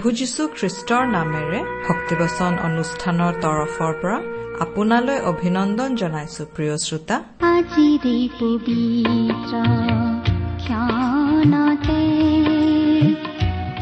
[0.00, 4.18] প্ৰভু যীশু খ্ৰীষ্টৰ নামেৰে ভক্তিবচন অনুষ্ঠানৰ তৰফৰ পৰা
[4.64, 7.16] আপোনালৈ অভিনন্দন জনাইছো প্ৰিয় শ্ৰোতা।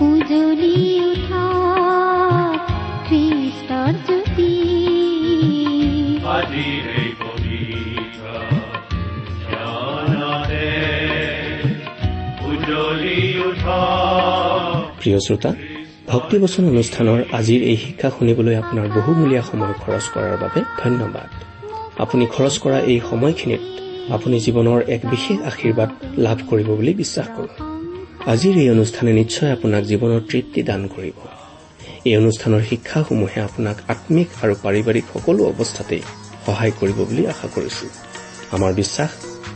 [0.08, 0.78] উজলি
[1.10, 1.44] উঠা
[3.08, 4.52] খ্ৰীষ্টৰ জ্যোতি।
[6.36, 6.98] আজিৰে
[15.00, 15.50] প্ৰিয় শ্ৰোতা
[16.08, 21.28] ভক্তিবচন অনুষ্ঠানৰ আজিৰ এই শিক্ষা শুনিবলৈ আপোনাৰ বহুমূলীয়া সময় খৰচ কৰাৰ বাবে ধন্যবাদ।
[21.98, 23.62] আপুনি খৰচ কৰা এই সময়খিনিত
[24.12, 27.52] আপুনি জীৱনৰ এক বিশেষ আশীৰ্বাদ লাভ কৰিব বুলি বিশ্বাস কৰোঁ।
[28.26, 31.16] আজিৰ এই অনুষ্ঠানে নিশ্চয় আপোনাক জীৱনৰ তৃপ্তি দান কৰিব।
[32.04, 36.02] এই অনুষ্ঠানৰ শিক্ষাসমূহে আপোনাক আম্মিক আৰু পাৰিবাৰিক সকলো অৱস্থাতেই
[36.46, 37.86] সহায় কৰিব বুলি আশা কৰিছো।
[38.52, 39.10] আমাৰ বিশ্বাস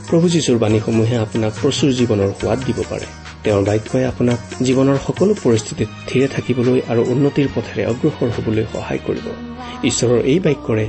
[0.09, 3.09] প্ৰভু যীশুৰ বাণীসমূহে আপোনাক প্ৰচুৰ জীৱনৰ সোৱাদ দিব পাৰে।
[3.45, 9.27] তেওঁৰ বাক্যই আপোনাক জীৱনৰ সকলো পৰিস্থিতিত থিৰে থাকিবলৈ আৰু উন্নতিৰ পথেৰে অগ্ৰসৰ হবলৈ সহায় কৰিব।
[9.91, 10.87] ঈশ্বৰৰ এই বাক্যৰে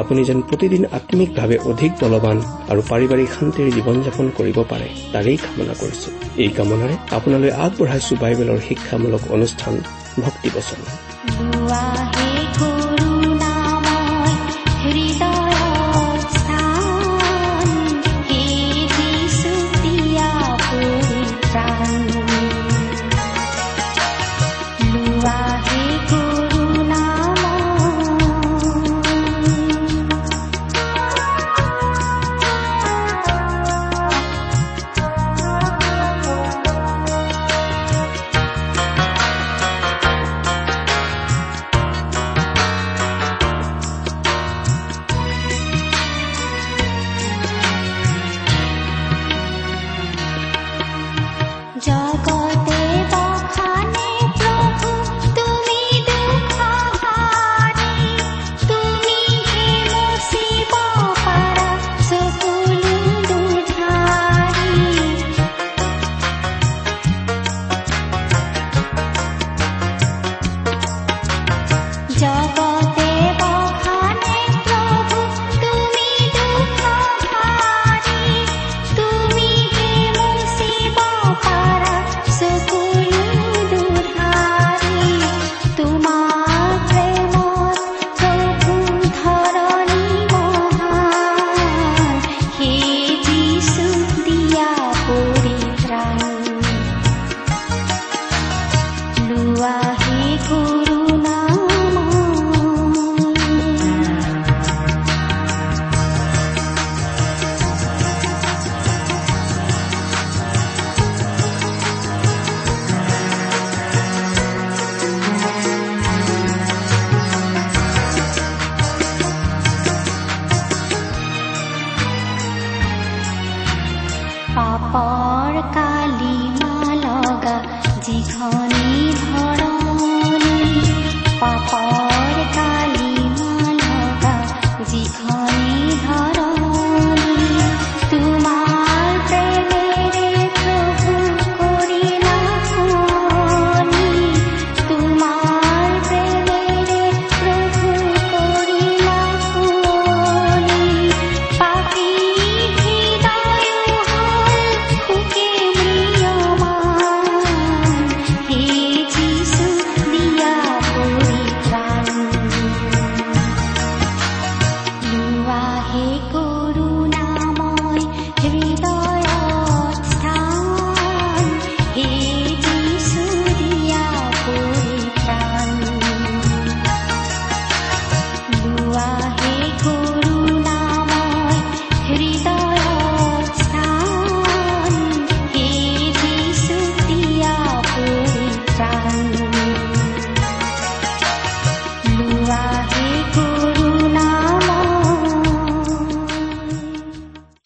[0.00, 2.36] আপুনি যেন প্ৰতিদিন আম্মিকভাৱে অধিক বলৱান
[2.70, 6.08] আৰু পাৰিবাৰিক শান্তিৰ জীৱন যাপন কৰিব পাৰে তাৰেই কামনা কৰিছো।
[6.42, 9.74] এই কামনাৰে আপোনালৈ আগবঢ়াইছো বাইবেলৰ শিক্ষামূলক অনুষ্ঠান
[10.24, 10.80] ভক্তিবচন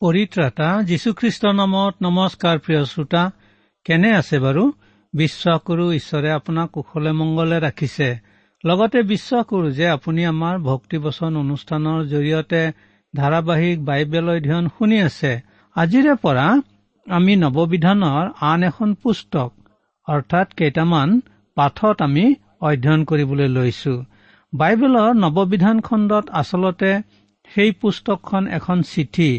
[0.01, 3.23] পৰিত্ৰাতা যীশুখ্ৰীষ্টৰ নামত নমস্কাৰ প্ৰিয় শ্ৰোতা
[3.85, 4.73] কেনে আছে বাৰু?
[5.15, 8.09] বিশ্বাস কৰো ঈশ্বৰে আপোনাক কুশলে মংগলে ৰাখিছে।
[8.65, 12.63] লগতে বিশ্বাস কৰো যে আপুনি আমাৰ ভক্তিবচন অনুষ্ঠানৰ জৰিয়তে
[13.17, 15.33] ধাৰাবাহিক বাইবেল অধ্যয়ন শুনি আছে।
[15.77, 16.47] আজিৰে পৰা
[17.07, 19.51] আমি নৱবিধানৰ আন এখন পুস্তক
[20.09, 21.09] অৰ্থাৎ কেইটামান
[21.55, 23.95] পাঠত আমি অধ্যয়ন কৰিবলৈ লৈছো।
[24.53, 26.91] বাইবেলৰ নৱবিধান খণ্ডত আচলতে
[27.55, 29.31] সেই পুস্তকখন এখন চিঠি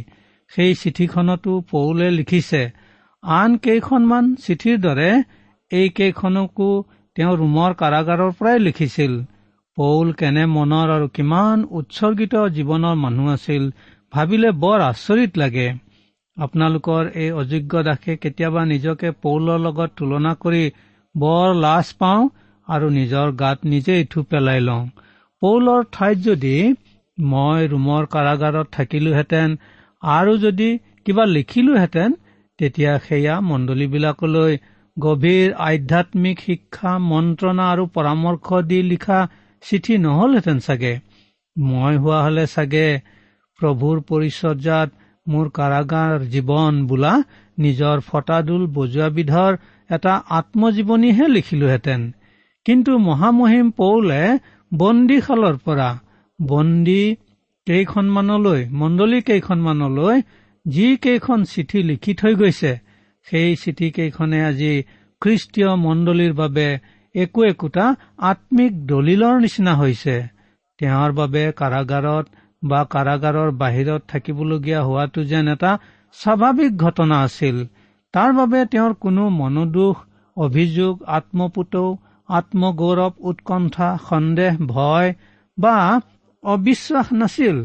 [0.53, 2.61] সেই চিঠিখনতো পৌলে লিখিছে
[3.23, 5.11] আন কেইখনমান চিঠিৰ দৰে
[5.71, 6.69] এইকেইখনকো
[7.17, 9.13] তেওঁ ৰোমৰ কাৰাগাৰৰ পৰাই লিখিছিল।
[9.77, 13.63] পৌল কেনে মনৰ আৰু কিমান উৎসৰ্গিত জীৱনৰ মানুহ আছিল
[14.13, 15.67] ভাবিলে বৰ আচৰিত লাগে।
[16.37, 20.63] আপোনালোকৰ এই অযোগ্য দাসে কেতিয়াবা নিজকে পৌলৰ লগত তুলনা কৰি
[21.15, 22.21] বৰ লাজ পাওঁ
[22.67, 24.83] আৰু নিজৰ গাত নিজে ইঠু পেলাই লওঁ।
[25.41, 26.55] পৌলৰ ঠাইত যদি
[27.17, 29.49] মই ৰোমৰ কাৰাগাৰত থাকিলোহেঁতেন
[30.03, 30.69] আৰু যদি
[31.05, 32.11] কিবা লিখিলোহেঁতেন
[32.59, 34.53] তেতিয়া সেয়া মণ্ডলীবিলাকলৈ
[34.97, 39.19] গভীৰ আধ্যাত্মিক শিক্ষা মন্ত্ৰণা আৰু পৰামৰ্শ দি লিখা
[39.63, 40.93] চিঠি নহলহেঁতেন চাগে।
[41.57, 42.87] মই হোৱা হলে চাগে
[43.59, 44.89] প্ৰভুৰ পৰিচৰ্যাত
[45.27, 47.13] মোৰ কাৰাগাৰ জীৱন বোলা
[47.57, 49.51] নিজৰ ফটাদুল বজোৱাবিধৰ
[49.89, 52.01] এটা আত্মজীৱনীহে লিখিলোহেঁতেন।
[52.65, 54.21] কিন্তু মহামহিম পৌলে
[54.71, 55.89] বন্দীশালৰ পৰা
[56.41, 57.03] বন্দী
[57.71, 60.17] কেইখনমানলৈ মণ্ডলী কেইখনমানলৈ
[60.65, 62.71] যি কেইখন চিঠি লিখি থৈ গৈছে
[63.27, 64.73] সেই চিঠি কেইখনে আজি
[65.21, 66.67] খ্ৰীষ্টীয় মণ্ডলীৰ বাবে
[67.15, 67.85] একো একোটা
[68.29, 70.15] আত্মিক দলিলৰ নিচিনা হৈছে।
[70.79, 72.25] তেওঁৰ বাবে কাৰাগাৰত
[72.63, 75.71] বা কাৰাগাৰৰ বাহিৰত থাকিবলগীয়া হোৱাটো যেন এটা
[76.15, 77.57] স্বাভাৱিক ঘটনা আছিল।
[78.13, 79.97] তাৰ বাবে তেওঁৰ কোনো মনোদোষ
[80.37, 81.87] অভিযোগ আত্মপুতৌ
[82.29, 85.09] আত্মগৌৰৱ উৎকণ্ঠা সন্দেহ ভয়
[85.57, 85.75] বা
[86.43, 87.57] অবিশ্বাস নাছিল।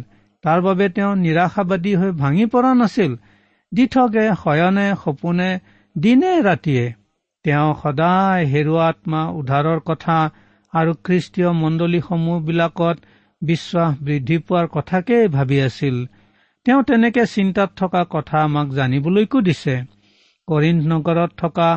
[0.44, 3.12] তাৰ বাবে তেওঁ নিৰাশাবাদী হৈ ভাঙি পৰা নাছিল।
[3.72, 5.50] দিঠকে শয়নে সপোনে
[5.98, 6.84] দিনে ৰাতিয়ে।
[7.44, 10.18] তেওঁ সদায় হেৰুৱা আত্মা উদ্ধাৰৰ কথা
[10.72, 12.96] আৰু খ্ৰীষ্টীয় মণ্ডলীসমূহবিলাকত
[13.42, 15.96] বিশ্বাস বৃদ্ধি পোৱাৰ কথাকেই ভাবি আছিল।
[16.66, 19.74] তেওঁ তেনেকে চিন্তাত থকা কথা আমাক জানিবলৈকো দিছে।
[20.48, 21.68] কৰিণ নগৰত থকা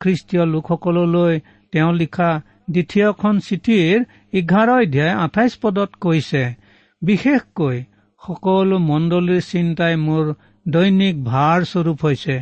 [0.00, 1.34] খ্ৰীষ্টীয় লোকসকললৈ
[1.72, 2.30] তেওঁ লিখা
[2.70, 6.42] দ্বিতীয়খন চিঠিৰ এঘাৰ অধ্যায় আঠাইছ পদত কৈছে
[7.02, 7.76] বিশেষকৈ
[8.22, 10.24] সকলো মণ্ডলীৰ চিন্তাই মোৰ
[10.66, 12.36] দৈনিক ভাৰ স্বৰূপ হৈছে।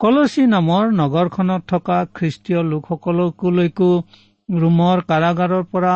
[0.00, 3.90] কলচী নামৰ নগৰখনত থকা খ্ৰীষ্টীয় লোকসকলকলৈকো
[4.48, 5.94] ৰোমৰ কাৰাগাৰৰ পৰা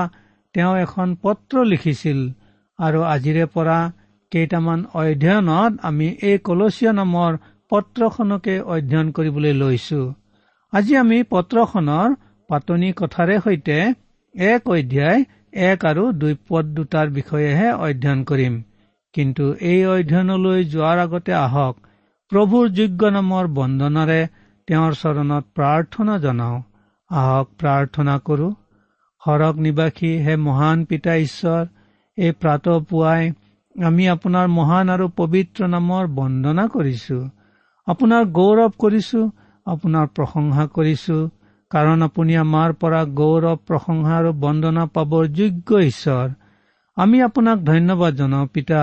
[0.54, 2.18] তেওঁ এখন পত্ৰ লিখিছিল
[2.78, 3.78] আৰু আজিৰে পৰা
[4.32, 7.32] কেইটামান অধ্যয়নত আমি এই কলচীয়া নামৰ
[7.72, 10.00] পত্ৰখনকে অধ্যয়ন কৰিবলৈ লৈছো।
[10.72, 12.08] আজি আমি পত্ৰখনৰ
[12.50, 13.76] পাতনি কথাৰে সৈতে
[14.34, 15.20] এক অধ্যায়
[15.52, 18.54] এক আৰু দুই পদ দুটাৰ বিষয়েহে অধ্যয়ন কৰিম।
[19.14, 21.74] কিন্তু এই অধ্যয়নলৈ যোৱাৰ আগতে আহক
[22.32, 24.20] প্ৰভুৰ যোগ্য নামৰ বন্দনাৰে
[24.68, 26.58] তেওঁৰ চৰণত প্ৰাৰ্থনা জনাওঁ।
[27.10, 28.48] আহক প্ৰাৰ্থনা কৰো।
[29.22, 31.64] সৰগ নিবাসী হে মহান পিতা ঈশ্বৰ
[32.18, 33.22] এই প্ৰাত পুৱাই
[33.76, 37.18] আমি আপোনাৰ মহান আৰু পবিত্ৰ নামৰ বন্দনা কৰিছো।
[37.86, 39.20] আপোনাৰ গৌৰৱ কৰিছো
[39.66, 41.18] আপোনাৰ প্ৰশংসা কৰিছো।
[41.70, 46.26] কাৰণ আপুনি আমাৰ পৰা গৌৰৱ প্ৰশংসা আৰু বন্দনা পাবৰ যোগ্য ঈশ্বৰ।
[46.96, 48.80] আমি আপোনাক ধন্যবাদ জনাওঁ পিতা।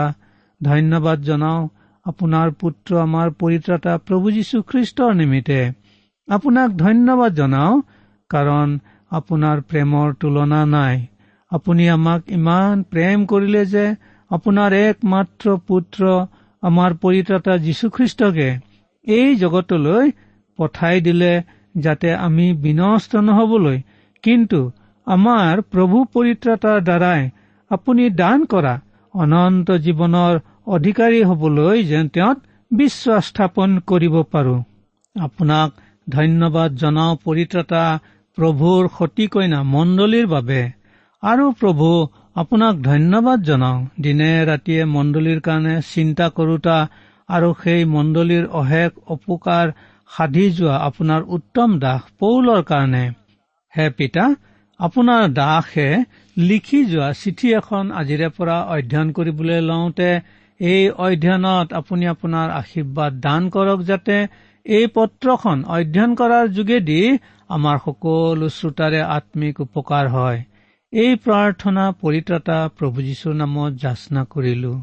[0.62, 1.68] ধন্যবাদ জনাওঁ
[2.06, 5.60] আপোনাৰ পুত্ৰ আমাৰ পৰিত্ৰাতা প্ৰভু যীশু খ্ৰীষ্টৰ নিমিত্তে।
[6.28, 7.82] আপোনাক ধন্যবাদ জনাওঁ
[8.30, 8.68] কাৰণ
[9.12, 10.96] আপোনাৰ প্ৰেমৰ তুলনা নাই।
[11.52, 13.86] আপুনি আমাক ইমান প্ৰেম কৰিলে যে
[14.32, 16.02] আপোনাৰ একমাত্ৰ পুত্ৰ
[16.64, 18.50] আমাৰ পৰিত্ৰাতা যীশুখ্ৰীষ্টকে
[19.08, 20.06] এই জগতলৈ
[20.60, 21.34] পঠাই দিলে
[21.80, 23.78] যাতে আমি বিনষ্ট নহবলৈ
[24.24, 24.60] কিন্তু
[25.08, 27.22] আমাৰ প্ৰভু পৰিত্ৰতাৰ দ্বাৰাই
[27.72, 28.74] আপুনি দান কৰা
[29.14, 30.34] অনন্ত জীৱনৰ
[30.68, 32.38] অধিকাৰী হবলৈ যেন তেওঁত
[32.72, 34.56] বিশ্বাস স্থাপন কৰিব পাৰো।
[35.16, 35.70] আপোনাক
[36.08, 37.84] ধন্যবাদ জনাও পৰিত্ৰতা
[38.38, 40.62] প্ৰভুৰ সতী কইনা মণ্ডলীৰ বাবে।
[41.24, 41.88] আৰু প্ৰভু
[42.36, 46.78] আপোনাক ধন্যবাদ জনাও। দিনে ৰাতিয়ে মণ্ডলীৰ কাৰণে চিন্তা কৰোতা
[47.30, 49.66] আৰু সেই মণ্ডলীৰ অশেষ অপকাৰ
[50.10, 53.06] সাধি যোৱা আপোনাৰ উত্তম দাস পৌলৰ কাৰণে।
[53.74, 54.26] হে পিতা
[54.80, 55.88] আপোনাৰ দাসে
[56.38, 60.10] লিখি যোৱা চিঠি এখন আজিৰে পৰা অধ্যয়ন কৰিবলৈ লওঁতে
[60.60, 64.18] এই অধ্যয়নত আপুনি আপোনাৰ আশীৰ্বাদ দান কৰক যাতে
[64.66, 67.02] এই পত্ৰখন অধ্যয়ন কৰাৰ যোগেদি
[67.50, 70.40] আমাৰ সকলো শ্ৰোতাৰে আত্মিক উপকাৰ হয়।
[70.94, 74.74] এই প্ৰাৰ্থনা পৰিত্ৰতা প্ৰভু যীশুৰ নামত যাচনা কৰিলো।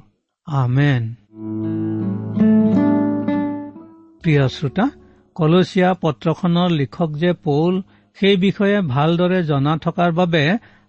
[0.46, 1.02] আমেন।
[4.22, 4.84] প্ৰিয় শ্ৰোতা
[5.34, 7.74] কলচীয়া পত্ৰখনৰ লিখক যে পৌল
[8.16, 10.42] সেই বিষয়ে ভালদৰে জনা থকাৰ বাবে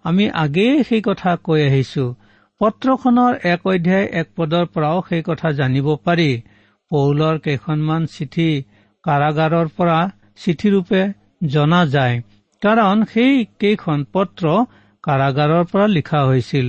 [0.06, 2.06] আমি আগেয়ে সেই কথা কৈ আহিছো।
[2.62, 6.30] পত্ৰখনৰ এক অধ্যায় এক পদৰ পৰাও সেই কথা জানিব পাৰি।
[6.92, 8.50] পৌলৰ কেইখনমান চিঠি
[9.04, 10.00] কাৰাগাৰৰ পৰা
[10.44, 11.02] চিঠিৰূপে
[11.48, 12.16] জনা যায়।
[12.62, 14.46] কাৰণ সেই কেইখন পত্ৰ
[15.04, 16.68] কাৰাগাৰৰ পৰা লিখা হৈছিল।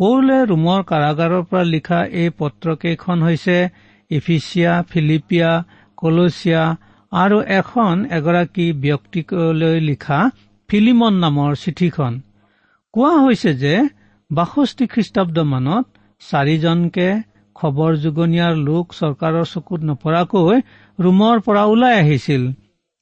[0.00, 3.58] পৌলে ৰোমৰ কাৰাগাৰৰ পৰা লিখা এই পত্ৰকেইখন হৈছে
[4.10, 5.50] ইফিচিয়া ফিলিপিয়া
[5.96, 6.62] কলচিয়া
[7.12, 10.20] আৰু এখন এগৰাকী ব্যক্তিলৈ লিখা
[10.68, 12.12] ফিলিমন নামৰ চিঠিখন।
[12.94, 13.74] কোৱা হৈছে যে
[14.30, 15.84] বাষষ্ঠি খ্ৰীষ্টাব্দ মানত
[16.22, 17.08] চাৰিজনকে
[17.56, 20.56] খবৰ যোগনীয়াৰ লোক চৰকাৰৰ চকুত নপৰাকৈ
[20.98, 22.42] ৰোমৰ পৰা ওলাই আহিছিল।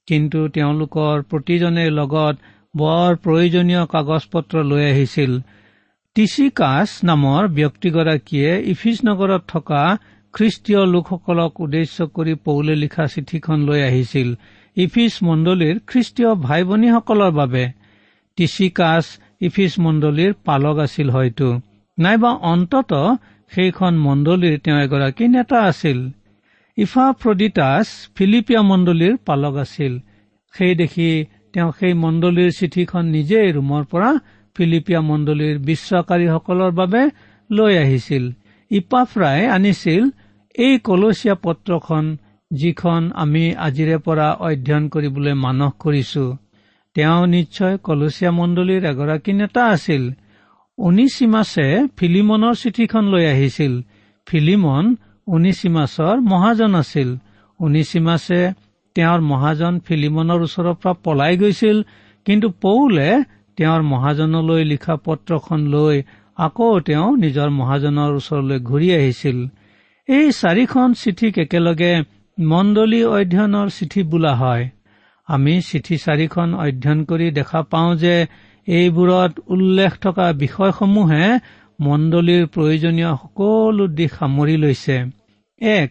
[0.09, 2.37] কিন্তু তেওঁলোকৰ প্ৰতিজনে লগত
[2.77, 5.33] বৰ প্ৰয়োজনীয় কাগজ পত্ৰ লৈ আহিছিল।
[6.17, 9.83] টিচিকাছ নামৰ ব্যক্তিগৰাকীয়ে ইফিজ নগৰত থকা
[10.35, 14.29] খ্ৰীষ্টীয় লোকসকলক উদ্দেশ্য কৰি পৌলে লিখা চিঠিখন লৈ আহিছিল।
[14.77, 17.65] ইফিজ মণ্ডলীৰ খ্ৰীষ্টীয় ভাই ভনীসকলৰ বাবে।
[18.37, 19.05] টিচিকাছ
[19.41, 21.49] ইফিজ মণ্ডলীৰ পালক আছিল হয়তো।
[21.99, 22.93] নাইবা অন্তত
[23.53, 25.99] সেইখন মণ্ডলীৰ তেওঁ এগৰাকী নেতা আছিল।
[26.77, 29.93] ইফা ফ্ৰডিটাছ ফিলিপিয়া মণ্ডলীৰ পালক আছিল।
[30.55, 34.11] সেই দেখি তেওঁ সেই মণ্ডলীৰ চিঠিখন নিজেই ৰুমৰ পৰা
[34.57, 37.03] ফিলিপিয়া মণ্ডলীৰ বিশ্বাসকাৰীসকলৰ বাবে
[37.51, 38.25] লৈ আহিছিল।
[38.71, 40.03] ইপাফ্ৰাই আনিছিল
[40.55, 42.05] এই কলচীয়া পত্ৰখন
[42.51, 46.25] যিখন আমি আজিৰে পৰা অধ্যয়ন কৰিবলৈ মানস কৰিছো
[46.97, 50.03] তেওঁ নিশ্চয় কলচীয়া মণ্ডলীৰ এগৰাকী নেতা আছিল।
[50.79, 51.67] উনিচিমাছে
[51.97, 53.73] ফিলিমনৰ চিঠিখন লৈ আহিছিল।
[54.27, 54.85] ফিলিমন
[55.27, 57.09] উনিচিমাছৰ মহাজন আছিল।
[57.61, 58.41] উনিচিমাছে
[58.97, 61.77] তেওঁৰ মহাজন ফিলিমনৰ ওচৰৰ পৰা পলাই গৈছিল
[62.27, 63.09] কিন্তু পৌলে
[63.59, 65.97] তেওঁৰ মহাজনলৈ লিখা পত্ৰখন লৈ
[66.37, 69.39] আকৌ তেওঁ নিজৰ মহাজনৰ ওচৰলৈ ঘূৰি আহিছিল।
[70.11, 71.93] এই চাৰিখন চিঠিক একেলগে
[72.39, 74.65] মণ্ডলী অধ্যয়নৰ চিঠি বোলা হয়।
[75.29, 78.15] আমি চিঠি চাৰিখন অধ্যয়ন কৰি দেখা পাওঁ যে
[78.69, 81.25] এইবোৰত উল্লেখ থকা বিষয়সমূহে
[81.81, 84.97] মণ্ডলীৰ প্ৰয়োজনীয় সকলো দিশ সামৰি লৈছে।
[85.61, 85.91] এক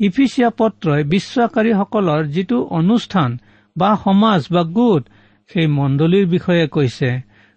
[0.00, 3.30] ইফিচিয়া পত্ৰই বিশ্বাসকাৰীসকলৰ যিটো অনুষ্ঠান
[3.76, 5.02] বা সমাজ বা গোট
[5.50, 7.10] সেই মণ্ডলীৰ বিষয়ে কৈছে।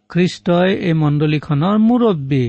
[0.09, 2.45] খ্ৰীষ্টই এই মণ্ডলীখনৰ মুৰব্বী।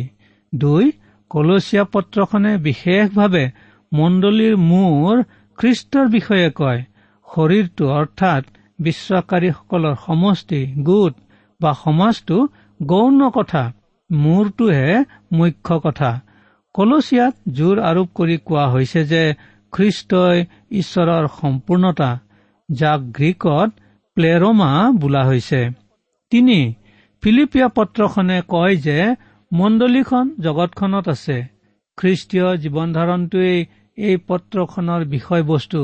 [0.53, 0.85] দুই
[1.31, 3.45] কলচীয়া পত্ৰখনে বিশেষভাৱে
[3.93, 5.15] মণ্ডলীৰ মূৰ
[5.59, 6.81] খ্ৰীষ্টৰ বিষয়ে কয়।
[7.27, 8.43] শৰীৰটো অৰ্থাৎ
[8.79, 11.15] বিশ্বাসকাৰীসকলৰ সমষ্টি গোট
[11.61, 12.37] বা সমাজটো
[12.83, 13.63] গৌণ কথা
[14.11, 16.11] মূৰটোহে মুখ্য কথা।
[16.75, 19.23] কলচিয়াত জোৰ আৰোপ কৰি কোৱা হৈছে যে
[19.73, 20.39] খ্ৰীষ্টই
[20.71, 22.11] ঈশ্বৰৰ সম্পূৰ্ণতা
[22.69, 23.71] যাক গ্ৰীকত
[24.17, 25.61] প্লেৰমা বোলা হৈছে।
[26.33, 26.59] তিনি
[27.23, 28.99] ফিলিপিয়া পত্ৰখনে কয় যে
[29.59, 31.37] মণ্ডলীখন জগতখনত আছে।
[31.99, 33.59] খ্ৰীষ্টীয় জীৱন ধাৰণটোৱেই
[33.99, 35.81] এই পত্ৰখনৰ বিষয়বস্তু।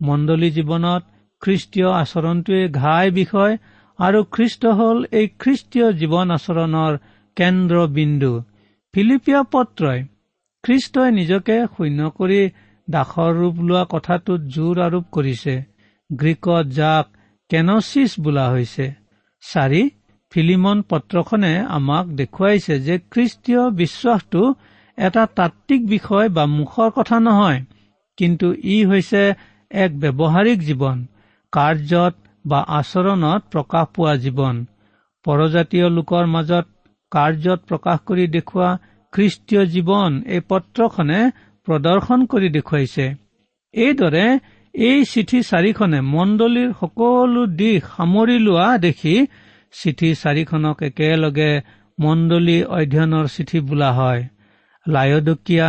[0.00, 1.02] মণ্ডলী জীৱনত
[1.42, 3.52] খ্ৰীষ্টীয় আচৰণটোৱে ঘাই বিষয়
[3.98, 6.92] আৰু খ্ৰীষ্ট হ'ল এই খ্ৰীষ্টীয় জীৱন আচৰণৰ
[7.36, 8.32] কেন্দ্ৰবিন্দু।
[8.94, 10.00] ফিলিপিয়া পত্ৰই
[10.64, 12.40] খ্ৰীষ্টই নিজকে শূন্য কৰি
[12.88, 15.54] দাসৰ ৰূপ লোৱা কথাটোত জোৰ আৰোপ কৰিছে।
[16.10, 17.06] গ্ৰীকত যাক
[17.50, 18.86] কেনচিছ বোলা হৈছে।
[19.42, 19.82] চাৰি
[20.32, 24.42] ফিলিমন পত্ৰখনে আমাক দেখুৱাইছে যে খ্ৰীষ্টীয় বিশ্বাসটো
[24.98, 27.60] এটা তাত্বিক বিষয় বা মুখৰ কথা নহয়
[28.18, 29.22] কিন্তু ই হৈছে
[29.70, 30.98] এক ব্যৱহাৰিক জীৱন
[31.52, 34.56] কাৰ্যত বা আচৰণত প্ৰকাশ পোৱা জীৱন।
[35.24, 36.66] পৰজাতীয় লোকৰ মাজত
[37.12, 38.70] কাৰ্যত প্ৰকাশ কৰি দেখুওৱা
[39.12, 41.20] খ্ৰীষ্টীয় জীৱন এই পত্ৰখনে
[41.68, 43.06] প্ৰদৰ্শন কৰি দেখুৱাইছে।
[43.74, 44.26] এইদৰে
[44.74, 49.14] এই চিঠি চাৰিখনে মণ্ডলীৰ সকলো দিশ সামৰি লোৱা দেখি
[49.72, 51.52] চিঠি চাৰিখনক একেলগে
[51.98, 54.22] মণ্ডলী অধ্যয়নৰ চিঠি বোলা হয়।
[54.86, 55.68] লায়দকীয়া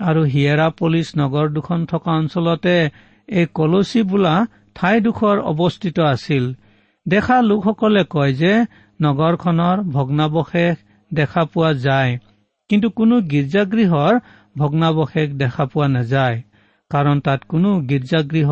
[0.00, 2.76] আৰু হিয়েৰাপলিছ নগৰ দুখন থকা অঞ্চলতে
[3.28, 4.34] এই কলচী বোলা
[4.76, 6.44] ঠাইডোখৰ অৱস্থিত আছিল।
[7.06, 8.52] দেখা লোকসকলে কয় যে
[9.00, 10.76] নগৰখনৰ ভগ্নাৱশেষ
[11.10, 12.12] দেখা পোৱা যায়
[12.70, 14.14] কিন্তু কোনো গীৰ্জাগৃহৰ
[14.56, 16.36] ভগ্নাৱশেষ দেখা পোৱা নাযায়
[16.90, 18.50] কাৰণ তাত কোনো গীৰ্জাগৃহ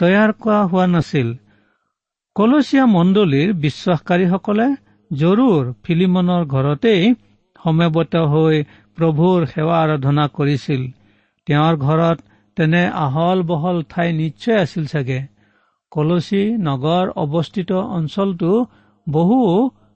[0.00, 1.28] তৈয়াৰ কৰা হোৱা নাছিল।
[2.36, 4.64] কলচীয়া মণ্ডলীৰ বিশ্বাসকাৰীসকলে
[5.10, 7.04] জৰুৰ ফিলিমনৰ ঘৰতেই
[7.56, 8.56] সমবেত হৈ
[8.98, 10.82] প্ৰভুৰ সেৱা আৰাধনা কৰিছিল।
[11.46, 12.18] তেওঁৰ ঘৰত
[12.56, 15.20] তেনে আহল বহল ঠাই নিশ্চয় আছিল চাগে।
[15.92, 18.52] কলচী নগৰ অৱস্থিত অঞ্চলটো
[19.06, 19.40] বহু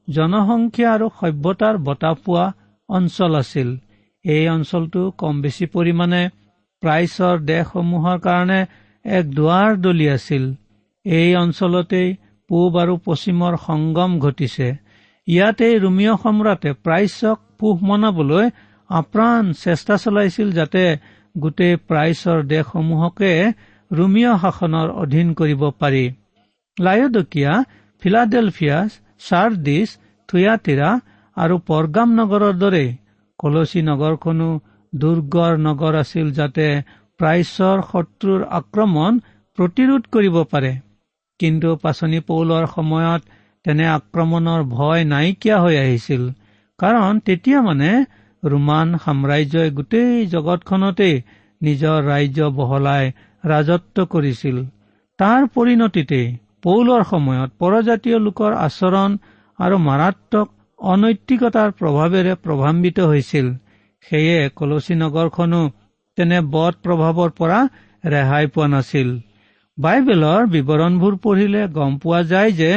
[0.08, 2.46] জনসংখ্যা আৰু সভ্যতাৰ বঁটা পোৱা
[2.88, 3.68] অঞ্চল আছিল।
[4.24, 6.22] এই অঞ্চলটো কম বেছি পৰিমাণে
[6.82, 8.60] প্ৰাইচৰ দেশসমূহৰ কাৰণে
[9.04, 10.44] এক দুৱাৰ দলি আছিল।
[11.04, 12.08] এই অঞ্চলতেই
[12.50, 14.68] পূব আৰু পশ্চিমৰ সংগম ঘটিছে।
[15.28, 18.46] ইয়াতেই ৰোমিঅ সম্ৰাটে প্ৰাইচক পোহ মনাবলৈ
[18.90, 20.82] আপ্ৰাণ চেষ্টা চলাইছিল যাতে
[21.34, 23.32] গোটেই প্ৰাইচৰ দেশসমূহকে
[23.90, 26.04] ৰোমিঅ শাসনৰ অধীন কৰিব পাৰি।
[26.76, 27.52] লায়দকীয়া
[28.02, 28.76] ফিলাডেলফিয়া
[29.26, 29.88] চাৰ্ডিছ
[30.28, 30.90] থুয়াতিৰা
[31.36, 32.84] আৰু পৰগাম নগৰৰ দৰে
[33.38, 34.48] কলচী নগৰখনো
[34.92, 36.66] দুৰ্গৰ নগৰ আছিল যাতে
[37.20, 39.12] প্ৰাইচৰ শত্ৰুৰ আক্ৰমণ
[39.58, 40.72] প্ৰতিৰোধ কৰিব পাৰে।
[41.40, 46.22] কিন্তু পাচনি পৌলৰ সময়ত তেনে আক্ৰমণৰ ভয় নাইকিয়া হৈ আহিছিল।
[46.78, 47.90] কাৰণ তেতিয়া মানে
[48.42, 51.16] ৰোমান সাম্ৰাজ্যই গোটেই জগতখনতেই
[51.60, 53.10] নিজৰ ৰাজ্য বহলাই
[53.44, 54.56] ৰাজত্ব কৰিছিল।
[55.18, 56.28] তাৰ পৰিণতিতেই
[56.62, 59.18] পৌলৰ সময়ত পৰজাতীয় লোকৰ আচৰণ
[59.58, 63.46] আৰু মাৰাত্মক অনৈতিকতাৰ প্ৰভাৱেৰে প্ৰভাৱিত হৈছিল।
[64.04, 65.60] সেয়ে কলচী নগৰখনো
[66.18, 67.58] তেনে বধ প্ৰভাৱৰ পৰা
[68.06, 69.08] ৰেহাই পোৱা নাছিল।
[69.80, 72.72] বাইবেলৰ বিৱৰণবোৰ পঢ়িলে গম পোৱা যায় যে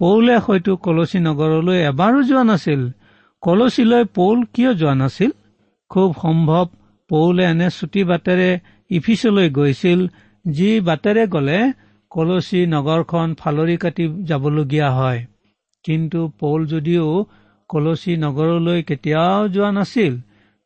[0.00, 2.82] পৌলে হয়তো কলচী নগৰলৈ এবাৰো যোৱা নাছিল।
[3.42, 5.30] কলচীলৈ পৌল কিয় যোৱা নাছিল?
[5.90, 6.66] খুব সম্ভৱ
[7.10, 8.50] পৌলে এনে চুটি বাটেৰে
[8.90, 10.00] ইফিচলৈ গৈছিল
[10.44, 11.58] যি বাটেৰে গলে
[12.12, 15.20] কলচী নগৰখন ফালৰি কাটি যাবলগীয়া হয়।
[15.84, 17.06] কিন্তু পৌল যদিও
[17.70, 20.14] কলচী নগৰলৈ কেতিয়াও যোৱা নাছিল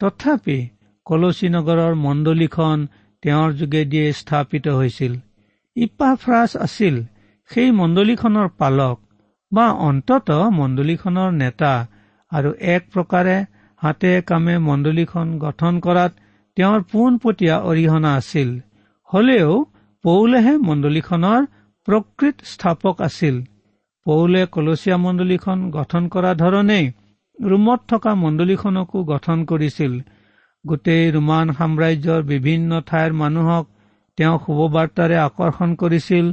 [0.01, 0.59] তথাপি
[1.07, 2.79] কলচী নগৰৰ মণ্ডলীখন
[3.23, 5.15] তেওঁৰ যোগেদিয়ে স্থাপিত হৈছিল।
[5.77, 6.95] ইপাফ্ৰাছ আছিল
[7.51, 8.97] সেই মণ্ডলীখনৰ পালক
[9.53, 11.73] বা অন্তত মণ্ডলীখনৰ নেতা
[12.33, 13.37] আৰু এক প্ৰকাৰে
[13.83, 16.13] হাতে কামে মণ্ডলীখন গঠন কৰাত
[16.57, 18.49] তেওঁৰ পোনপটীয়া অৰিহণা আছিল।
[19.11, 19.51] হলেও
[20.05, 21.41] পৌলেহে মণ্ডলীখনৰ
[21.89, 23.37] প্ৰকৃত স্থাপক আছিল।
[24.07, 26.87] পৌলে কলচীয়া মণ্ডলীখন গঠন কৰা ধৰণেই
[27.39, 29.93] ৰোমত থকা মণ্ডলীখনকো গঠন কৰিছিল।
[30.65, 33.65] গোটেই ৰোমান সাম্ৰাজ্যৰ বিভিন্ন ঠাইৰ মানুহক
[34.19, 36.27] তেওঁ শুভবাৰ্তাৰে আকৰ্ষণ কৰিছিল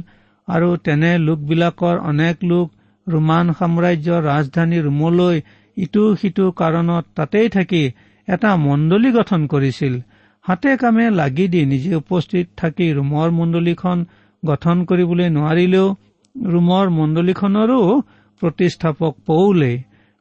[0.48, 2.66] আৰু তেনে লোকবিলাকৰ অনেক লোক
[3.06, 5.36] ৰোমান সাম্ৰাজ্যৰ ৰাজধানী ৰোমলৈ
[5.76, 7.82] ইটো সিটো কাৰণত তাতেই থাকি
[8.28, 9.94] এটা মণ্ডলী গঠন কৰিছিল।
[10.44, 13.98] হাতে কামে লাগি দি নিজে উপস্থিত থাকি ৰোমৰ মণ্ডলীখন
[14.42, 15.86] গঠন কৰিবলৈ নোৱাৰিলেও
[16.34, 17.80] ৰোমৰ মণ্ডলীখনৰো
[18.42, 19.76] প্ৰতিষ্ঠাপক পৌলেই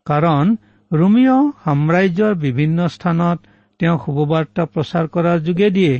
[0.07, 0.45] কাৰণ
[0.91, 1.31] ৰোমিঅ
[1.63, 3.37] সাম্ৰাজ্যৰ বিভিন্ন স্থানত
[3.79, 5.93] তেওঁ শুভবাৰ্তা প্ৰচাৰ কৰাৰ যোগেদিয়ে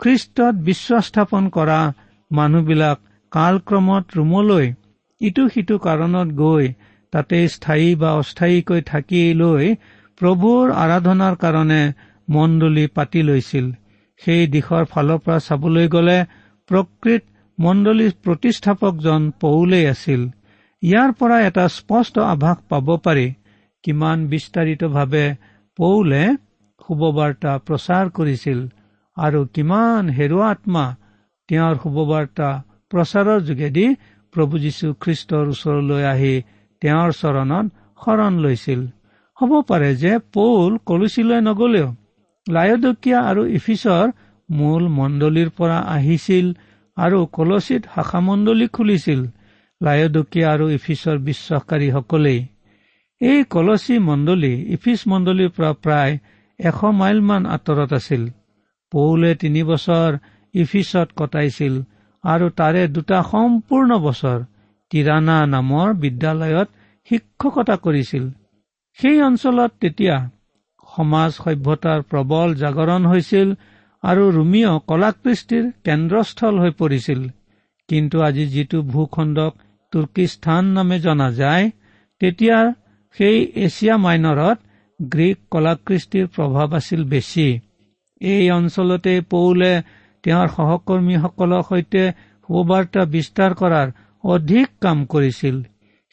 [0.00, 1.78] খ্ৰীষ্টত বিশ্বাস স্থাপন কৰা
[2.30, 2.98] মানুহবিলাক
[3.32, 4.66] কালক্ৰমত ৰোমলৈ
[5.20, 6.68] ইটো সিটো কাৰণত গৈ
[7.12, 9.64] তাতে স্থায়ী বা অস্থায়ীকৈ থাকি লৈ
[10.20, 11.82] প্ৰভুৰ আৰাধনাৰ কাৰণে
[12.28, 13.66] মণ্ডলী পাতি লৈছিল।
[14.22, 16.18] সেই দিশৰ ফালৰ পৰা চাবলৈ গ'লে
[16.70, 17.22] প্ৰকৃত
[17.58, 20.22] মণ্ডলীৰ প্ৰতিষ্ঠাপকজন পৌলেই আছিল।
[20.82, 23.26] ইয়াৰ পৰা এটা স্পষ্ট আভাস পাব পাৰি
[23.84, 25.26] কিমান বিস্তাৰিতভাৱে
[25.78, 26.22] পৌলে
[26.80, 28.58] শুভবাৰ্তা প্ৰচাৰ কৰিছিল।
[29.24, 30.84] আৰু কিমান হেৰুৱা আত্মা
[31.48, 32.48] তেওঁৰ শুভবাৰ্তা
[32.90, 33.86] প্ৰচাৰৰ যোগেদি
[34.34, 36.34] প্ৰভু যীশু খ্ৰীষ্টৰ ওচৰলৈ আহি
[36.82, 37.66] তেওঁৰ চৰণত
[38.02, 38.80] শৰণ লৈছিল।
[39.38, 41.88] হ'ব পাৰে যে পৌল কলুচীলৈ নগলেও
[42.46, 44.06] লায়দকীয়া আৰু ইফিছৰ
[44.48, 46.46] মূল মণ্ডলীৰ পৰা আহিছিল
[46.96, 49.20] আৰু কলচীত শাখামণ্ডলী খুলিছিল
[49.80, 52.40] লায়দকীয়া আৰু ইফিছৰ বিশ্বাসকাৰীসকলেই।
[53.20, 56.14] এই কলচী মণ্ডলী ইফিছ মণ্ডলীৰ পৰা প্ৰায়
[56.58, 58.22] এশ মাইলমান আঁতৰত আছিল।
[58.92, 60.10] পৌলে তিনি বছৰ
[60.54, 61.74] ইফিছত কটাইছিল
[62.24, 64.38] আৰু তাৰে দুটা সম্পূৰ্ণ বছৰ
[64.90, 66.68] তিৰানা নামৰ বিদ্যালয়ত
[67.10, 68.24] শিক্ষকতা কৰিছিল।
[68.98, 70.16] সেই অঞ্চলত তেতিয়া
[70.96, 73.48] সমাজ সভ্যতাৰ প্ৰবল জাগৰণ হৈছিল
[74.02, 77.20] আৰু ৰোমিঅ কলাকৃষ্টিৰ কেন্দ্ৰস্থল হৈ পৰিছিল।
[77.88, 79.52] কিন্তু আজি যিটো ভূখণ্ডক
[79.92, 81.70] তুৰ্কিস্থান নামে জনা যায়
[82.20, 82.58] তেতিয়া
[83.16, 84.58] সেই এছিয়া মাইনৰত
[85.00, 87.46] গ্ৰীক কলাকৃষ্টিৰ প্ৰভাৱ আছিল বেছি।
[88.20, 89.72] এই অঞ্চলতে পৌলে
[90.24, 92.02] তেওঁৰ সহকৰ্মীসকলৰ সৈতে
[92.48, 93.88] সুবাৰ্তা বিস্তাৰ কৰাৰ
[94.24, 95.56] অধিক কাম কৰিছিল।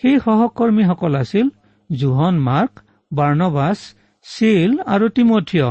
[0.03, 1.47] সেই সহকৰ্মীসকল আছিল
[1.89, 2.73] জোহন মাৰ্ক
[3.11, 3.79] বাৰ্ণবাছ
[4.25, 5.69] চিল আৰু তিমঠিয়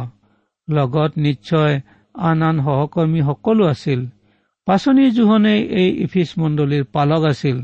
[0.69, 1.75] লগত নিশ্চয়
[2.15, 4.01] আন আন সহকৰ্মী সকলো আছিল।
[4.67, 7.57] পাচনি জোহনে এই ইফিচ মণ্ডলীৰ পালক আছিল।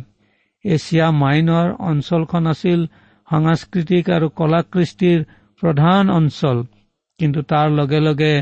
[0.64, 2.80] এছিয়া মাইনৰ অঞ্চলখন আছিল
[3.28, 5.18] সাংস্কৃতিক আৰু কলাকৃষ্টিৰ
[5.62, 6.56] প্ৰধান অঞ্চল।
[7.20, 8.32] কিন্তু তাৰ লগে লগে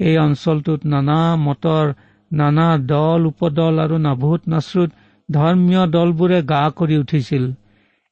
[0.00, 1.86] এই অঞ্চলটোত নানা মতৰ
[2.30, 4.90] নানা দল উপদল আৰু নাভূত নাচৰুত
[5.28, 7.44] ধৰ্মীয় দলবোৰে গা কৰি উঠিছিল।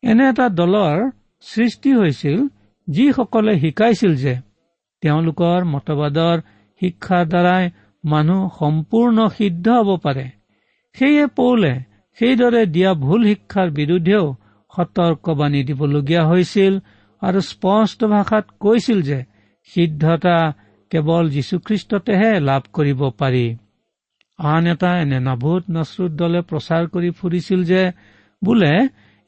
[0.02, 0.96] এনে এটা দলৰ
[1.44, 2.38] সৃষ্টি হৈছিল
[2.88, 4.34] যিসকলে শিকাইছিল যে
[5.02, 6.36] তেওঁলোকৰ মতবাদৰ
[6.80, 7.64] শিক্ষাৰ দ্বাৰাই
[8.04, 10.26] মানুহ সম্পূৰ্ণ সিদ্ধ হ'ব পাৰে।
[10.96, 11.72] সেয়ে পৌলে
[12.18, 14.26] সেইদৰে দিয়া ভুল শিক্ষাৰ বিৰুদ্ধেও
[14.72, 16.74] সতৰ্কবাণী দিবলগীয়া হৈছিল
[17.22, 19.18] আৰু স্পষ্ট ভাষাত কৈছিল যে
[19.72, 20.38] সিদ্ধতা
[20.92, 23.46] কেৱল যীশুখ্ৰীষ্টতেহে লাভ কৰিব পাৰি।
[24.38, 27.82] আন এটা এনে নাভূত নচৰুত দলে প্ৰচাৰ কৰি ফুৰিছিল যে
[28.42, 28.72] বোলে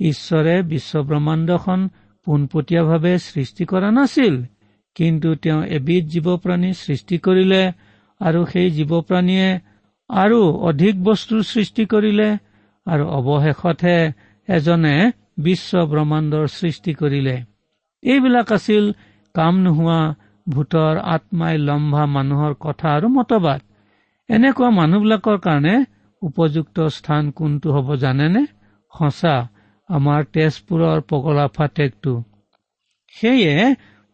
[0.01, 1.81] ঈশ্বৰে বিশ্বব্ৰহ্মাণ্ডখন
[2.27, 4.35] পোনপটীয়াভাৱে সৃষ্টি কৰা নাছিল
[4.97, 7.63] কিন্তু তেওঁ এবিধ জীৱপ্ৰাণী সৃষ্টি কৰিলে
[8.21, 9.49] আৰু সেই জীৱপ্ৰাণীয়ে
[10.11, 12.29] আৰু অধিক বস্তুৰ সৃষ্টি কৰিলে
[12.87, 13.99] আৰু অৱশেষতহে
[14.49, 14.97] এজনে
[15.39, 17.37] বিশ্ব ব্ৰহ্মাণ্ডৰ সৃষ্টি কৰিলে।
[18.03, 18.85] এইবিলাক আছিল
[19.35, 20.01] কাম নোহোৱা
[20.49, 23.61] ভূতৰ আত্মাই লম্ভা মানুহৰ কথা আৰু মতবাদ।
[24.29, 25.75] এনেকুৱা মানুহবিলাকৰ কাৰণে
[26.23, 28.43] উপযুক্ত স্থান কোনটো হ'ব জানেনে?
[28.93, 29.35] সঁচা
[29.89, 32.13] আমাৰ তেজপুৰৰ পগলা ফাটেকটো।
[33.17, 33.55] সেয়ে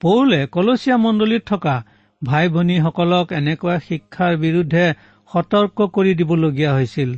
[0.02, 1.76] পৌলে কলচীয়া মণ্ডলীত থকা
[2.22, 4.84] ভাই ভনীসকলক এনেকুৱা শিক্ষাৰ বিৰুদ্ধে
[5.30, 7.10] সতৰ্ক কৰি দিবলগীয়া হৈছিল।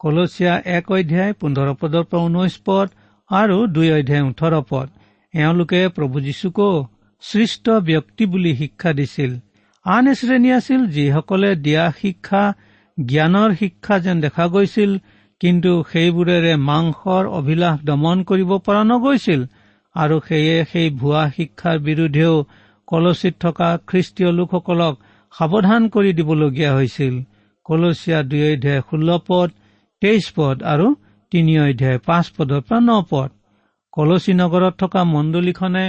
[0.00, 2.86] কলচীয়া এক অধ্যায় পোন্ধৰ পদৰ পৰা ঊনৈশ পদ
[3.30, 4.88] আৰু দুই অধ্যায় ওঠৰ পদ।
[5.34, 6.68] এওঁলোকে প্ৰভু যীশুকো
[7.22, 9.32] সৃষ্ট ব্যক্তি বুলি শিক্ষা দিছিল।
[9.86, 12.42] আন শ্ৰেণী আছিল যিসকলে দিয়া শিক্ষা
[12.98, 14.90] জ্ঞানৰ শিক্ষা যেন দেখা গৈছিল
[15.40, 19.40] কিন্তু সেইবোৰেৰে মাংসৰ অভিলাষ দমন কৰিব পৰা নগৈছিল
[19.94, 22.34] আৰু সেয়ে সেই ভুৱা শিক্ষাৰ বিৰুদ্ধেও
[22.88, 24.94] কলচীত থকা খ্ৰীষ্টীয় লোকসকলক
[25.32, 27.14] সাৱধান কৰি দিবলগীয়া হৈছিল।
[27.66, 29.48] কলচীয়া দুই অধ্যায় ষোল্ল পদ
[30.02, 30.86] তেইছ পদ আৰু
[31.32, 33.30] তিনি অধ্যায় পাঁচ পদৰ পৰা ন পদ।
[33.92, 35.84] কলচী নগৰত থকা মণ্ডলীখনে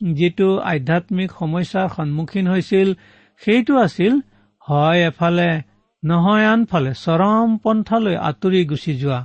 [0.00, 2.88] যিটো আধ্যাত্মিক সমস্যাৰ সন্মুখীন হৈছিল
[3.42, 4.12] সেইটো আছিল
[4.66, 5.50] হয় এফালে
[6.02, 9.20] নহয় আনফালে চৰম পন্থালৈ আঁতৰি গুচি যোৱা।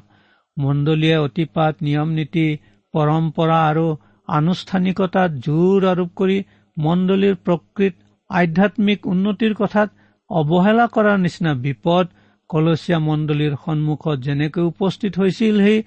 [0.58, 2.48] মণ্ডলীয়ে অতিপাত নিয়ম নীতি
[2.94, 3.86] পৰম্পৰা আৰু
[4.28, 6.38] আনুষ্ঠানিকতাত জোৰ আৰোপ কৰি
[6.78, 7.94] মণ্ডলীৰ প্ৰকৃত
[8.30, 9.90] আধ্যাত্মিক উন্নতিৰ কথাত
[10.30, 12.06] অৱহেলা কৰাৰ নিচিনা বিপদ
[12.50, 15.80] কলচীয়া মণ্ডলীৰ সন্মুখত যেনেকৈ উপস্থিত হৈছিল সেই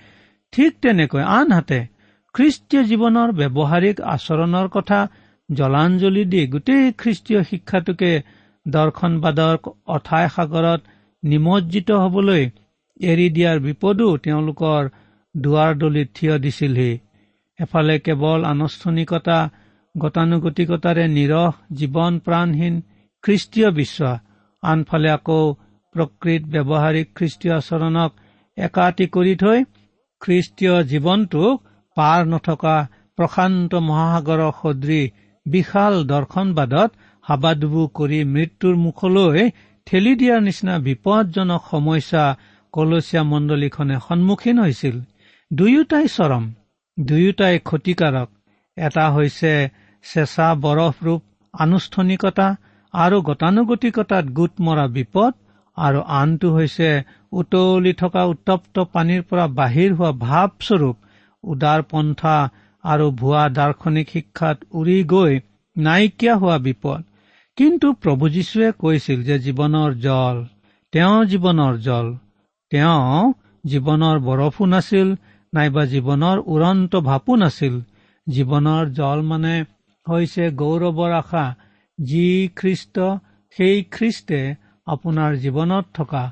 [0.53, 1.79] ঠিক তেনেকৈ আনহাতে
[2.37, 4.99] খ্ৰীষ্টীয় জীৱনৰ ব্যৱহাৰিক আচৰণৰ কথা
[5.49, 8.11] জলাঞ্জলি দি গোটেই খ্ৰীষ্টীয় শিক্ষাটোকে
[8.66, 9.55] দৰ্শনবাদৰ
[9.96, 10.81] অথাই সাগৰত
[11.22, 12.42] নিমজ্জিত হবলৈ
[13.01, 14.83] এৰি দিয়াৰ বিপদো তেওঁলোকৰ
[15.35, 16.92] দুৱাৰ দলিত থিয় দিছিলহি।
[17.59, 19.38] এফালে কেৱল আনুষ্ঠানিকতা
[19.94, 22.75] গতানুগতিকতাৰে নিৰহ জীৱন প্ৰাণহীন
[23.25, 24.18] খ্ৰীষ্টীয় বিশ্বাস
[24.62, 25.40] আনফালে আকৌ
[25.94, 28.11] প্ৰকৃত ব্যৱহাৰিক খ্ৰীষ্টীয় আচৰণক
[28.59, 29.59] একাটি কৰি থৈ
[30.22, 31.57] খ্ৰীষ্টীয় জীৱনটোক
[31.96, 32.76] পাৰ নথকা
[33.18, 35.12] প্ৰশান্ত মহাসাগৰৰ সদৃশ
[35.46, 36.90] বিশাল দৰ্শনবাদত
[37.24, 39.50] হাবাডুবু কৰি মৃত্যুৰ মুখলৈ
[39.87, 42.24] ঠেলি দিয়াৰ নিচিনা বিপদজনক সমস্যা
[42.74, 44.96] কলচীয়া মণ্ডলীখনে সন্মুখীন হৈছিল।
[45.50, 46.44] দুয়োটাই চৰম
[46.98, 48.28] দুয়োটাই ক্ষতিকাৰক।
[48.76, 49.52] এটা হৈছে
[50.04, 51.20] চেঁচা বৰফৰূপ
[51.54, 52.48] আনুষ্ঠানিকতা
[52.94, 55.32] আৰু গতানুগতিকতাত গোট মৰা বিপদ
[55.76, 56.90] আৰু আনটো হৈছে
[57.32, 60.96] উতলি থকা উত্তপ্ত পানীৰ পৰা বাহিৰ হোৱা ভাৱস্বৰূপ
[61.46, 62.37] উদাৰ পন্থা
[62.85, 65.32] আৰু ভুৱা দাৰ্শনিক শিক্ষাত উৰি গৈ
[65.76, 67.00] নাইকিয়া হোৱা বিপদ।
[67.59, 70.37] কিন্তু প্ৰভু যীশুৱে কৈছিল যে জীৱনৰ জল
[70.92, 72.06] তেওঁ জীৱনৰ জল।
[72.72, 73.32] তেওঁ
[73.64, 75.09] জীৱনৰ বৰফো নাছিল
[75.52, 77.74] নাইবা জীৱনৰ উৰন্ত ভাপো নাছিল।
[78.26, 79.54] জীৱনৰ জল মানে
[80.06, 81.44] হৈছে গৌৰৱৰ আশা।
[81.98, 82.96] যি খ্ৰীষ্ট
[83.56, 84.40] সেই খ্ৰীষ্টে
[84.87, 86.24] আপোনাৰ জীৱনত থকা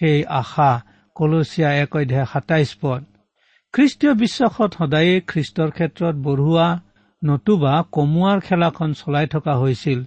[0.00, 0.70] সেই আশা।
[1.16, 3.02] কলচীয়া এক অধ্যায় সাতাইছ পদ।
[3.74, 6.68] খ্ৰীষ্টীয় বিশ্বাসত সদায়ে খ্ৰীষ্টৰ ক্ষেত্ৰত বঢ়োৱা
[7.22, 10.00] নতুবা কমোৱাৰ খেলাখন চলাই থকা হৈছিল।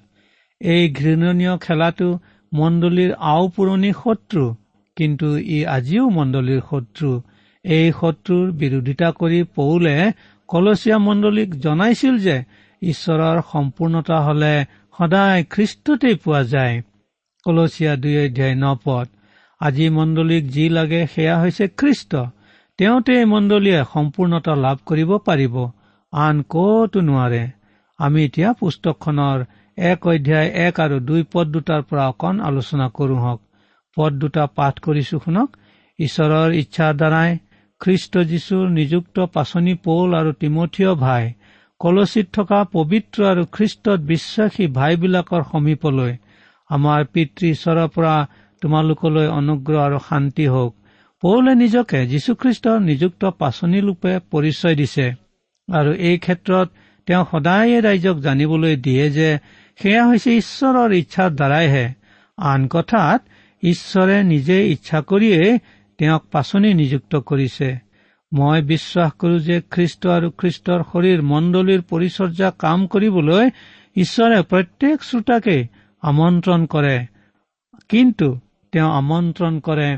[0.62, 2.10] এই ঘৃণনীয় খেলাটো
[2.52, 4.43] মণ্ডলীৰ আও পুৰণি শত্ৰু
[4.97, 7.10] কিন্তু ই আজিও মণ্ডলীৰ শত্ৰু।
[7.65, 9.95] এই শত্ৰুৰ বিৰোধিতা কৰি পৌলে
[10.49, 12.38] কলচীয়া মণ্ডলীক জনাইছিল যে
[12.82, 14.54] ঈশ্বৰৰ সম্পূৰ্ণতা হলে
[14.95, 16.76] সদায় খ্ৰীষ্টতেই পোৱা যায়।
[17.45, 19.08] কলচীয়া দুই অধ্যায় ন পদ।
[19.62, 22.12] আজি মণ্ডলীক যি লাগে সেয়া হৈছে খ্ৰীষ্ট।
[22.84, 25.54] তেওঁতে এই মণ্ডলীয়ে সম্পূৰ্ণতা লাভ কৰিব পাৰিব।
[26.13, 27.43] আন কতো নোৱাৰে।
[28.00, 29.43] আমি এতিয়া পুস্তকখনৰ
[29.78, 33.39] এক অধ্যায় এক আৰু দুই পদ দুটাৰ পৰা অকণ আলোচনা কৰো হওক।
[33.98, 35.50] পদ দুটা পাঠ কৰিছো শুনক।
[36.00, 37.32] ঈশ্বৰৰ ইচ্ছাৰ দ্বাৰাই
[37.82, 41.24] খ্ৰীষ্ট যীশুৰ নিযুক্ত পাচনি পৌল আৰু তিমঠিয় ভাই
[41.82, 46.13] কলচীত থকা পবিত্ৰ আৰু খ্ৰীষ্টত বিশ্বাসী ভাইবিলাকৰ সমীপলৈ
[46.69, 48.15] আমাৰ পিতৃ ঈশ্বৰৰ পৰা
[48.62, 50.74] তোমালোকলৈ অনুগ্ৰহ আৰু শান্তি হওক।
[51.24, 55.06] পৌলে নিজকে যীশুখ্ৰীষ্টৰ নিযুক্ত পাচনি লোপে পৰিচয় দিছে
[55.68, 56.68] আৰু এই ক্ষেত্ৰত
[57.08, 59.30] তেওঁ সদায়ে ৰাইজক জানিবলৈ দিয়ে যে
[59.80, 61.86] সেয়া হৈছে ঈশ্বৰৰ ইচ্ছাৰ দ্বাৰাইহে।
[62.38, 63.20] আন কথাত
[63.64, 65.52] ঈশ্বৰে নিজে ইচ্ছা কৰিয়েই
[66.00, 67.70] তেওঁক পাচনি নিযুক্ত কৰিছে।
[68.32, 73.46] মই বিশ্বাস কৰো যে খ্ৰীষ্ট আৰু খ্ৰীষ্টৰ শৰীৰ মণ্ডলীৰ পৰিচৰ্যা কাম কৰিবলৈ
[73.96, 75.58] ঈশ্বৰে প্ৰত্যেক শ্ৰোতাকে
[76.04, 76.98] আমন্ত্ৰণ কৰে।
[77.90, 78.28] কিন্তু
[78.74, 79.90] তেওঁ আমন্ত্ৰণ কৰে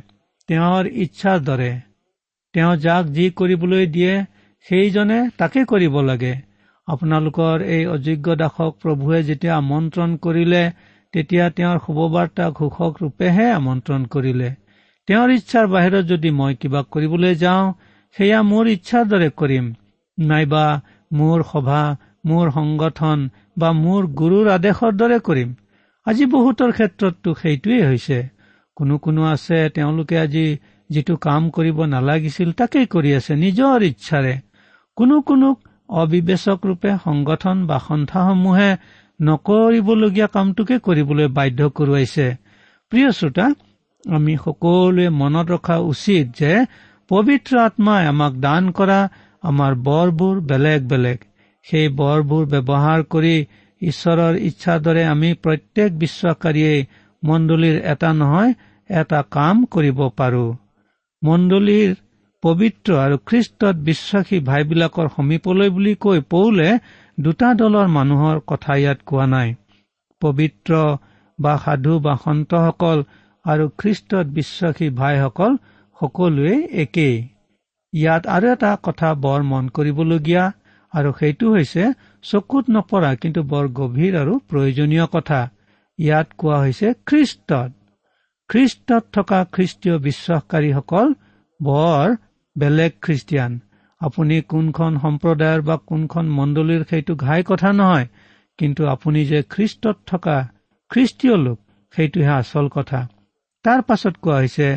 [0.49, 1.71] তেওঁৰ ইচ্ছাৰ দৰে
[2.53, 4.13] তেওঁ যাক যি কৰিবলৈ দিয়ে
[4.67, 6.33] সেইজনে তাকে কৰিব লাগে।
[6.87, 10.61] আপোনালোকৰ এই অযোগ্য দাসক প্ৰভুৱে যেতিয়া আমন্ত্ৰণ কৰিলে
[11.13, 14.49] তেতিয়া তেওঁৰ শুভবাৰ্তা ঘোষক ৰূপেহে আমন্ত্ৰণ কৰিলে।
[15.07, 17.65] তেওঁৰ ইচ্ছাৰ বাহিৰত যদি মই কিবা কৰিবলৈ যাওঁ
[18.15, 19.65] সেয়া মোৰ ইচ্ছাৰ দৰে কৰিম।
[20.17, 20.65] নাইবা
[21.11, 21.81] মোৰ সভা
[22.25, 23.27] মোৰ সংগঠন
[23.57, 25.49] বা মোৰ গুৰুৰ আদেশৰ দৰে কৰিম।
[26.07, 28.19] আজি বহুতৰ ক্ষেত্ৰততো সেইটোৱেই হৈছে।
[28.77, 30.45] কোনো কোনো আছে তেওঁলোকে আজি
[30.89, 34.33] যিটো কাম কৰিব নালাগিছিল তাকেই কৰি আছে নিজৰ ইচ্ছাৰে।
[34.97, 35.47] কোনো কোনো
[36.01, 38.69] অবিবেচক ৰূপে সংগঠন বা সন্থাসমূহে
[39.19, 42.27] নকৰিবলগীয়া কামটোকে কৰিবলৈ বাধ্য কৰোৱাইছে।
[42.91, 43.45] প্ৰিয় শ্ৰোতা
[44.05, 46.51] আমি সকলোৱে মনত ৰখা উচিত যে
[47.11, 48.99] পবিত্ৰ আত্মাই আমাক দান কৰা
[49.43, 51.19] আমাৰ বৰবোৰ বেলেগ বেলেগ।
[51.65, 53.35] সেই বৰবোৰ ব্যৱহাৰ কৰি
[53.81, 56.75] ঈশ্বৰৰ ইচ্ছাৰ দৰে আমি প্ৰত্যেক বিশ্বাসকাৰীয়ে
[57.23, 58.51] মণ্ডলীৰ এটা নহয়
[58.89, 60.45] এটা কাম কৰিব পাৰো।
[61.21, 61.91] মণ্ডলীৰ
[62.43, 66.67] পবিত্ৰ আৰু খ্ৰীষ্টত বিশ্বাসী ভাইবিলাকৰ সমীপলৈ বুলি কৈ পৌলে
[67.17, 69.49] দুটা দলৰ মানুহৰ কথা ইয়াত কোৱা নাই।
[70.21, 70.71] পবিত্ৰ
[71.39, 72.99] বা সাধু বা সন্তসকল
[73.45, 75.51] আৰু খ্ৰীষ্টত বিশ্বাসী ভাইসকল
[75.97, 77.15] সকলোৱে একেই।
[77.93, 80.43] ইয়াত আৰু এটা কথা বৰ মন কৰিবলগীয়া
[80.93, 81.83] আৰু সেইটো হৈছে
[82.23, 85.39] চকুত নপৰা কিন্তু বৰ গভীৰ আৰু প্ৰয়োজনীয় কথা।
[85.99, 87.71] ইয়াত কোৱা হৈছে খ্ৰীষ্টত।
[88.49, 91.07] খ্ৰীষ্টত থকা খ্ৰীষ্টীয় বিশ্বাসকাৰীসকল
[91.59, 92.07] বৰ
[92.55, 93.51] বেলেগ খ্ৰীষ্টিয়ান।
[94.01, 98.07] আপুনি কোনখন সম্প্ৰদায়ৰ বা কোনখন মণ্ডলীৰ সেইটো ঘাই কথা নহয়
[98.59, 100.37] কিন্তু আপুনি যে খ্ৰীষ্টত থকা
[100.91, 101.59] খ্ৰীষ্টীয় লোক
[101.93, 102.99] সেইটোহে আচল কথা।
[103.65, 104.67] তাৰ পাছত কোৱা হৈছে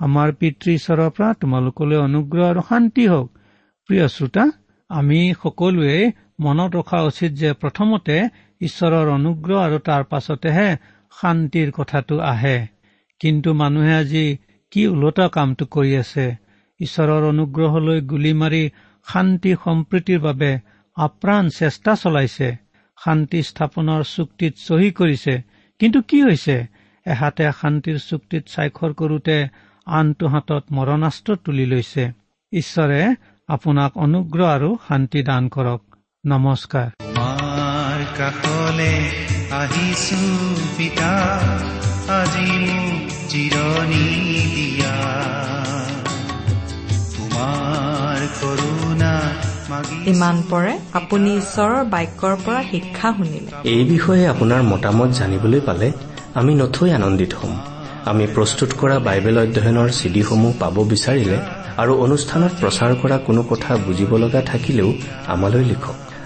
[0.00, 3.28] আমাৰ পিতৃ ঈশ্বৰৰ পৰা তোমালোকলৈ অনুগ্ৰহ আৰু শান্তি হওক।
[3.88, 4.44] প্ৰিয় শ্ৰোতা
[4.90, 5.96] আমি সকলোৱে
[6.38, 8.28] মনত ৰখা উচিত যে প্ৰথমতে
[8.60, 10.76] ঈশ্বৰৰ অনুগ্ৰহ আৰু তাৰ পাছতেহে
[11.20, 12.66] শান্তিৰ কথাটো আহে।
[13.20, 14.38] কিন্তু মানুহে আজি
[14.70, 16.36] কি ওলটা কামটো কৰি আছে?
[16.80, 18.70] ঈশ্বৰৰ অনুগ্ৰহলৈ গুলী মাৰি
[19.12, 20.58] শান্তি সম্প্ৰীতিৰ বাবে
[20.96, 22.56] আপ্ৰাণ চেষ্টা চলাইছে।
[23.04, 25.42] শান্তি স্থাপনৰ চুক্তিত চহী কৰিছে।
[25.78, 26.66] কিন্তু কি হৈছে?
[27.06, 29.48] এহাতে শান্তিৰ চুক্তিত স্বাক্ষৰ কৰোতে
[29.86, 32.12] আনটো হাতত মৰণাস্ত্ৰ তুলি লৈছে।
[32.52, 33.14] ঈশ্বৰে
[33.48, 35.91] আপোনাক অনুগ্ৰহ আৰু শান্তি দান কৰক।
[36.24, 36.88] নমস্কাৰ।
[38.18, 38.92] কাষলে
[39.60, 40.20] আহিছো
[40.76, 41.12] পিতা
[42.18, 44.04] আজি মোক জিৰণি
[44.54, 44.96] দিয়া।
[47.14, 49.12] তোমাৰ কৰোণা
[50.06, 55.88] ইমান পৰে আপুনি ঈশ্বৰৰ বাক্যৰ পৰা শিক্ষা শুনিলে। এই বিষয়ে আপোনাৰ মতামত জানিবলৈ পালে
[56.34, 57.52] আমি নথৈ আনন্দিত হ'ম।
[58.10, 61.38] আমি প্ৰস্তুত কৰা বাইবেল অধ্যয়নৰ চিডিসমূহ পাব বিচাৰিলে
[61.82, 64.90] আৰু অনুষ্ঠানত প্ৰচাৰ কৰা কোনো কথা বুজিব লগা থাকিলেও
[65.26, 65.96] আমালৈ লিখক।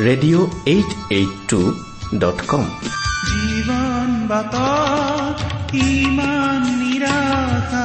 [0.00, 1.60] radio' eight eight two
[2.18, 2.64] dot com
[3.28, 4.54] জীৱন বাট
[5.74, 7.84] ইমান নিৰাশা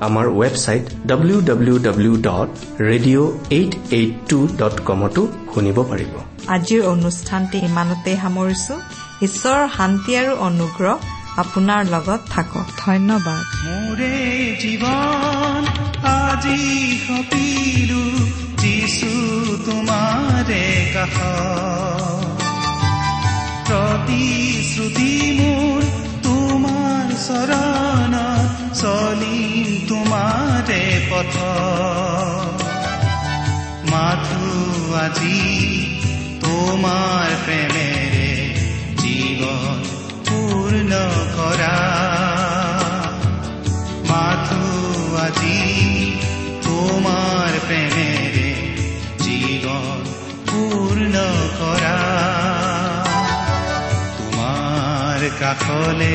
[0.00, 2.48] আমাৰ website W W W dot
[2.80, 5.22] radio' eight eight two dot কমতো
[5.54, 6.12] শুনিব পাৰিব।
[6.56, 8.74] আজিৰ অনুষ্ঠানটি ইমানতে সামৰিছো।
[9.26, 10.94] ঈশ্বৰৰ শান্তি আৰু অনুগ্ৰহ
[11.42, 14.16] আপোনাৰ লগত থাকক। ধন্যবাদ। মোৰে
[14.62, 15.62] জীৱন
[16.16, 16.62] আজি
[17.06, 18.04] সপিলো
[18.62, 19.12] যিছু
[19.66, 21.16] তোমাৰে কাষ
[23.68, 26.05] প্ৰতিশ্ৰুতি মোৰ
[27.16, 28.14] চৰণ
[28.74, 31.34] চলিম তোমাৰে পথ।
[33.90, 34.48] মাথো
[34.94, 35.38] আজি
[36.40, 38.28] তোমাৰ প্ৰেমেৰে
[39.02, 39.78] জীৱন
[40.28, 40.92] পূৰ্ণ
[41.36, 41.78] কৰা।
[44.10, 44.64] মাথো
[45.16, 45.60] আজি
[46.62, 48.50] তোমাৰ প্ৰেমেৰে
[49.24, 50.04] জীৱন
[50.50, 51.14] পূৰ্ণ
[51.60, 51.96] কৰা।
[54.18, 56.14] তোমাৰ কাষলে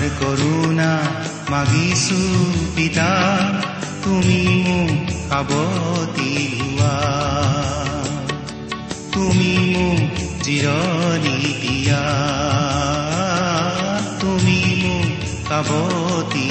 [0.00, 0.90] কৰোণা
[1.50, 2.22] মাগিছো
[2.76, 3.10] পিতা
[4.04, 4.92] তুমি মোক
[5.28, 6.96] সাৱতি লোৱা
[9.12, 12.04] তুমি মোক জিৰণি দিয়া।
[14.20, 15.10] তুমি মোক
[15.48, 16.48] সাৱতি